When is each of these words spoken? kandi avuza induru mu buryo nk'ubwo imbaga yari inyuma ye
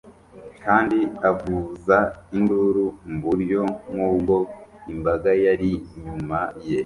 kandi 0.63 0.99
avuza 1.29 1.97
induru 2.37 2.85
mu 3.09 3.17
buryo 3.23 3.61
nk'ubwo 3.91 4.35
imbaga 4.93 5.29
yari 5.45 5.71
inyuma 5.97 6.39
ye 6.69 6.79